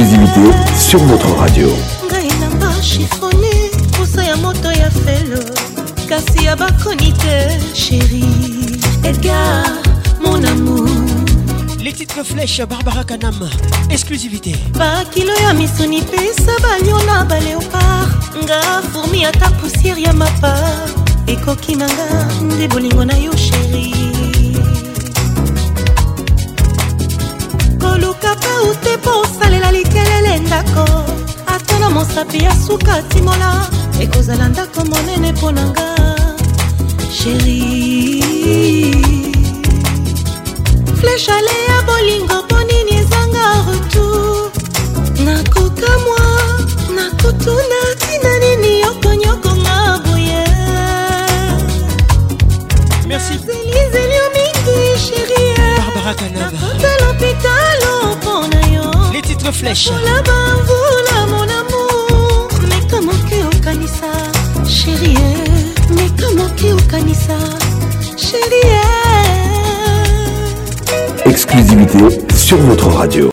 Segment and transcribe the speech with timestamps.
[0.00, 0.40] exclusivité
[0.78, 1.68] sur notre radio
[9.04, 9.62] edgar
[10.24, 10.84] mon amour
[11.82, 13.34] les titres flèches barbara kanam
[13.90, 18.08] exclusivité bakilo ya misuni pesa banyola baléopard
[18.44, 18.60] nga
[18.92, 20.54] fourmi ata poussière ya mapa
[21.26, 22.10] ekoki na nga
[22.48, 24.10] nde bolingo yo chérie
[31.90, 33.66] na mosapi ya suka timola
[34.02, 35.86] ekozala ndako monene mpo na nga
[37.16, 37.62] sheri
[41.00, 44.50] fleshe ale ya bolingo mpo nini ezanga retour
[45.24, 46.24] nakoka mwa
[46.96, 50.44] nakotuna ntina nini yokonyokonga boye
[53.44, 55.44] zelizeli yo mingi sheri
[56.38, 59.88] nakota lopitalo mpo na yo les titres flèches.
[59.92, 61.19] Pour la bamboula,
[65.00, 65.18] sherie
[65.90, 67.34] nikamoki ukanisa
[68.16, 68.80] sherie
[71.24, 71.98] exclusivité
[72.34, 73.28] sur votre radio